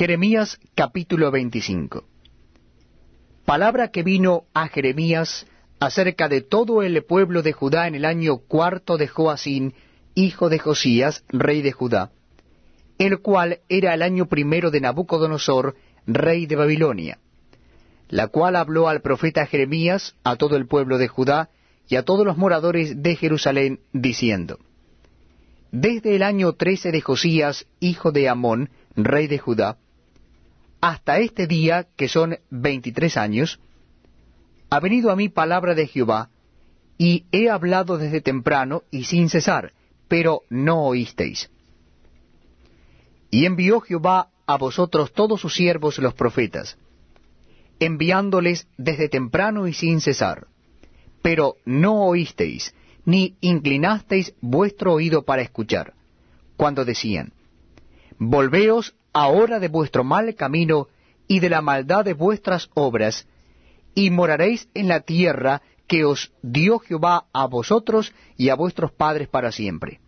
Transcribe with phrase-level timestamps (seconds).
[0.00, 2.04] Jeremías capítulo 25
[3.44, 5.46] Palabra que vino a Jeremías
[5.78, 9.74] acerca de todo el pueblo de Judá en el año cuarto de Joacín,
[10.14, 12.12] hijo de Josías, rey de Judá,
[12.96, 17.18] el cual era el año primero de Nabucodonosor, rey de Babilonia,
[18.08, 21.50] la cual habló al profeta Jeremías, a todo el pueblo de Judá
[21.90, 24.60] y a todos los moradores de Jerusalén, diciendo,
[25.72, 29.76] Desde el año trece de Josías, hijo de Amón, rey de Judá,
[30.80, 33.60] hasta este día, que son veintitrés años,
[34.70, 36.30] ha venido a mí palabra de Jehová,
[36.96, 39.72] y he hablado desde temprano y sin cesar,
[40.08, 41.50] pero no oísteis.
[43.30, 46.76] Y envió Jehová a vosotros todos sus siervos los profetas,
[47.78, 50.46] enviándoles desde temprano y sin cesar,
[51.22, 55.94] pero no oísteis, ni inclinasteis vuestro oído para escuchar,
[56.56, 57.32] cuando decían,
[58.18, 60.88] Volveos ahora de vuestro mal camino
[61.26, 63.26] y de la maldad de vuestras obras,
[63.94, 69.28] y moraréis en la tierra que os dio Jehová a vosotros y a vuestros padres
[69.28, 70.00] para siempre.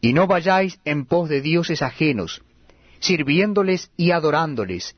[0.00, 2.42] Y no vayáis en pos de dioses ajenos,
[3.00, 4.96] sirviéndoles y adorándoles,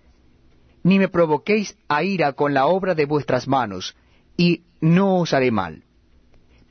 [0.83, 3.97] ni me provoquéis a ira con la obra de vuestras manos,
[4.37, 5.83] y no os haré mal.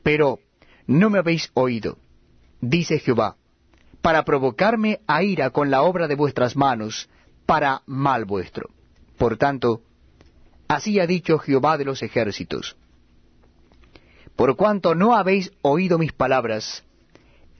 [0.02, 0.40] Pero
[0.86, 1.98] no me habéis oído,
[2.60, 3.36] dice Jehová
[4.04, 7.08] para provocarme a ira con la obra de vuestras manos,
[7.46, 8.68] para mal vuestro.
[9.16, 9.80] Por tanto,
[10.68, 12.76] así ha dicho Jehová de los ejércitos.
[14.36, 16.84] Por cuanto no habéis oído mis palabras,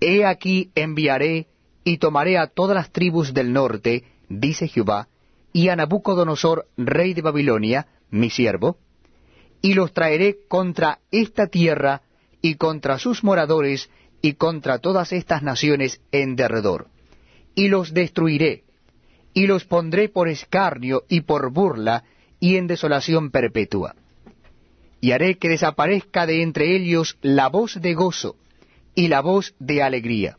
[0.01, 1.49] he aquí enviaré
[1.83, 5.09] y tomaré a todas las tribus del norte, dice Jehová,
[5.51, 8.77] y a Nabucodonosor, rey de Babilonia, mi siervo,
[9.63, 12.03] y los traeré contra esta tierra
[12.43, 13.89] y contra sus moradores
[14.25, 16.87] y contra todas estas naciones en derredor,
[17.55, 18.65] y los destruiré,
[19.35, 22.05] y los pondré por escarnio y por burla,
[22.41, 23.97] y en desolación perpetua.
[25.03, 28.37] Y haré que desaparezca de entre ellos la voz de gozo,
[28.95, 30.39] y la voz de alegría,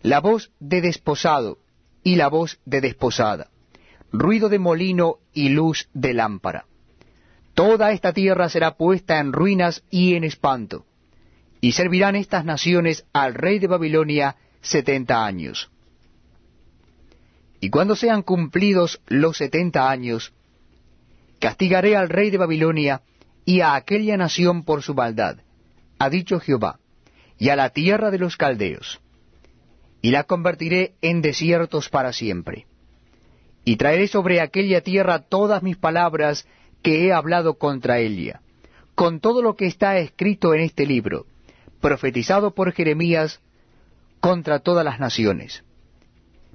[0.00, 1.58] la voz de desposado,
[2.02, 3.48] y la voz de desposada,
[4.12, 6.64] ruido de molino y luz de lámpara.
[7.52, 10.86] Toda esta tierra será puesta en ruinas y en espanto,
[11.60, 15.70] y servirán estas naciones al rey de Babilonia setenta años.
[17.60, 20.32] Y cuando sean cumplidos los setenta años,
[21.38, 23.02] castigaré al rey de Babilonia
[23.44, 25.38] y a aquella nación por su maldad,
[25.98, 26.78] ha dicho Jehová,
[27.38, 29.00] y a la tierra de los caldeos,
[30.02, 32.66] y la convertiré en desiertos para siempre.
[33.64, 36.46] Y traeré sobre aquella tierra todas mis palabras
[36.82, 38.40] que he hablado contra ella,
[38.94, 41.26] con todo lo que está escrito en este libro,
[41.80, 43.40] profetizado por Jeremías
[44.20, 45.64] contra todas las naciones.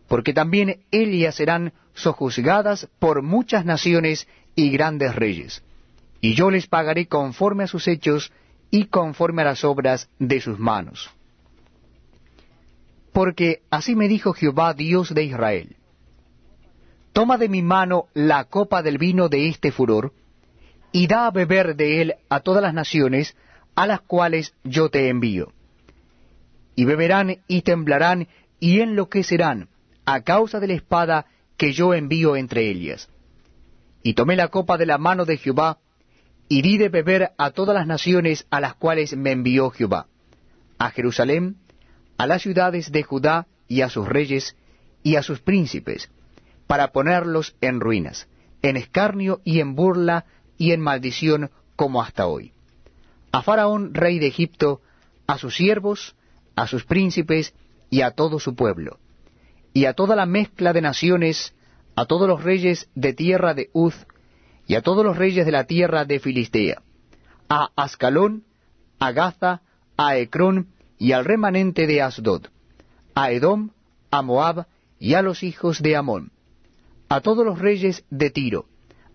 [0.07, 5.63] Porque también ellas serán sojuzgadas por muchas naciones y grandes reyes,
[6.21, 8.31] y yo les pagaré conforme a sus hechos
[8.69, 11.09] y conforme a las obras de sus manos.
[13.13, 15.75] Porque así me dijo Jehová Dios de Israel,
[17.13, 20.11] Toma de mi mano la copa del vino de este furor,
[20.91, 23.35] y da a beber de él a todas las naciones,
[23.75, 25.51] a las cuales yo te envío.
[26.75, 28.27] Y beberán y temblarán
[28.59, 29.69] y enloquecerán
[30.05, 31.25] a causa de la espada
[31.57, 33.09] que yo envío entre ellas.
[34.01, 35.79] Y tomé la copa de la mano de Jehová,
[36.47, 40.07] y di de beber a todas las naciones a las cuales me envió Jehová,
[40.77, 41.57] a Jerusalén,
[42.17, 44.55] a las ciudades de Judá y a sus reyes
[45.01, 46.11] y a sus príncipes,
[46.67, 48.27] para ponerlos en ruinas,
[48.61, 50.25] en escarnio y en burla
[50.57, 52.54] y en maldición como hasta hoy
[53.35, 54.79] a Faraón, rey de Egipto,
[55.27, 56.15] a sus siervos,
[56.55, 57.53] a sus príncipes
[57.89, 58.97] y a todo su pueblo,
[59.73, 61.53] y a toda la mezcla de naciones,
[61.97, 63.93] a todos los reyes de tierra de Uz,
[64.67, 66.81] y a todos los reyes de la tierra de Filistea,
[67.49, 68.45] a Ascalón,
[68.99, 69.63] a Gaza,
[69.97, 72.47] a Ecrón, y al remanente de Asdod,
[73.15, 73.71] a Edom,
[74.11, 74.65] a Moab,
[74.97, 76.31] y a los hijos de Amón,
[77.09, 78.67] a todos los reyes de Tiro,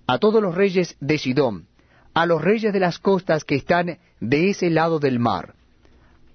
[0.06, 1.69] a todos los reyes de Sidón,
[2.14, 5.54] a los reyes de las costas que están de ese lado del mar,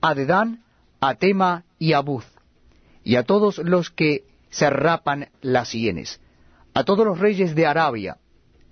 [0.02, 0.64] a Dedán,
[1.02, 2.26] a Tema y a Buz,
[3.04, 6.20] y a todos los que se rapan las sienes,
[6.74, 8.18] a todos los reyes de Arabia,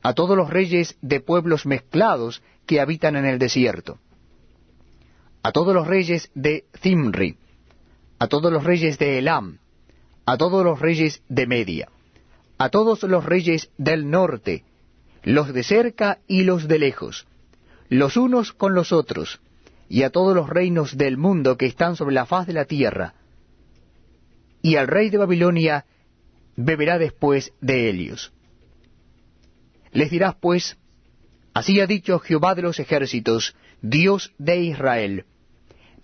[0.01, 3.99] a todos los reyes de pueblos mezclados que habitan en el desierto,
[5.41, 7.37] a todos los reyes de Zimri,
[8.19, 9.59] a todos los reyes de Elam,
[10.25, 11.89] a todos los reyes de Media,
[12.57, 14.63] a todos los reyes del norte,
[15.23, 17.27] los de cerca y los de lejos,
[17.89, 19.39] los unos con los otros,
[19.89, 23.13] y a todos los reinos del mundo que están sobre la faz de la tierra,
[24.61, 25.85] y al rey de Babilonia
[26.55, 28.33] beberá después de ellos.
[29.91, 30.77] Les dirás pues,
[31.53, 35.25] así ha dicho Jehová de los ejércitos, Dios de Israel,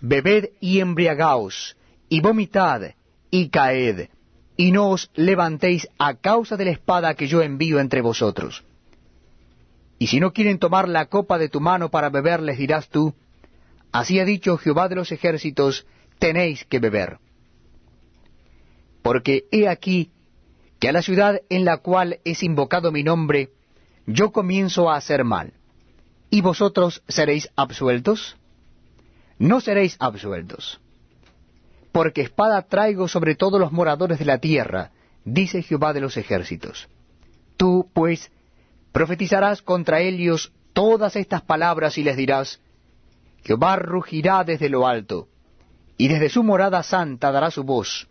[0.00, 1.76] bebed y embriagaos,
[2.08, 2.94] y vomitad,
[3.30, 4.08] y caed,
[4.56, 8.64] y no os levantéis a causa de la espada que yo envío entre vosotros.
[10.00, 13.14] Y si no quieren tomar la copa de tu mano para beber, les dirás tú,
[13.92, 15.86] así ha dicho Jehová de los ejércitos,
[16.18, 17.18] tenéis que beber.
[19.02, 20.10] Porque he aquí
[20.78, 23.50] que a la ciudad en la cual es invocado mi nombre,
[24.06, 25.52] yo comienzo a hacer mal.
[26.30, 28.38] ¿Y vosotros seréis absueltos?
[29.38, 30.80] No seréis absueltos.
[31.92, 34.92] Porque espada traigo sobre todos los moradores de la tierra,
[35.26, 36.88] dice Jehová de los ejércitos.
[37.58, 38.32] Tú, pues,
[38.92, 42.60] profetizarás contra ellos todas estas palabras y les dirás,
[43.44, 45.28] Jehová rugirá desde lo alto,
[45.96, 48.08] y desde su morada santa dará su voz,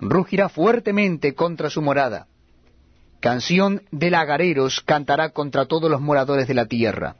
[0.00, 2.26] rugirá fuertemente contra su morada.
[3.20, 7.16] Canción de lagareros cantará contra todos los moradores de la tierra.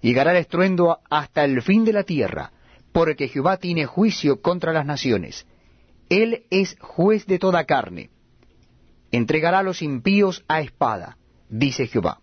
[0.00, 2.52] Llegará el estruendo hasta el fin de la tierra,
[2.92, 5.46] porque Jehová tiene juicio contra las naciones.
[6.08, 8.10] Él es juez de toda carne.
[9.14, 11.18] Entregará a los impíos a espada,
[11.48, 12.18] dice Jehová.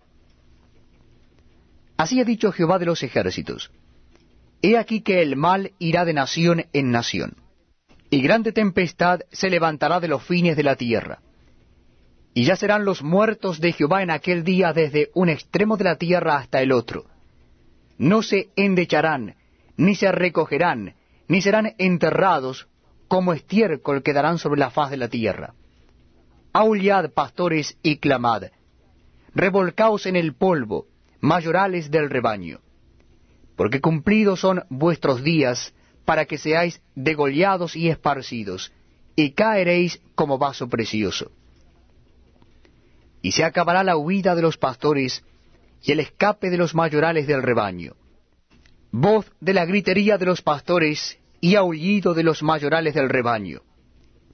[1.96, 3.72] Así ha dicho Jehová de los ejércitos.
[4.62, 7.38] He aquí que el mal irá de nación en nación
[8.10, 11.22] y grande tempestad se levantará de los fines de la tierra.
[12.34, 15.96] Y ya serán los muertos de Jehová en aquel día desde un extremo de la
[15.96, 17.06] tierra hasta el otro.
[17.98, 19.36] No se endecharán,
[19.78, 20.96] ni se recogerán,
[21.30, 22.68] ni serán enterrados,
[23.08, 25.54] como estiércol quedarán sobre la faz de la tierra.
[26.53, 28.44] Aullad, pastores, y clamad.
[29.33, 30.88] Revolcaos en el polvo,
[31.21, 32.59] mayorales del rebaño.
[33.56, 38.74] Porque cumplidos son vuestros días, para que seáis degollados y esparcidos,
[39.15, 41.31] y caeréis como vaso precioso.
[43.21, 45.24] Y se acabará la huida de los pastores
[45.83, 47.95] y el escape de los mayorales del rebaño.
[48.92, 53.62] Voz de la gritería de los pastores y aullido de los mayorales del rebaño,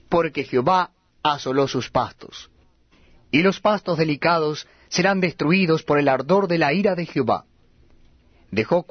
[0.09, 0.91] porque Jehová
[1.33, 2.49] asoló sus pastos.
[3.31, 7.45] Y los pastos delicados serán destruidos por el ardor de la ira de Jehová.
[8.51, 8.83] Dejó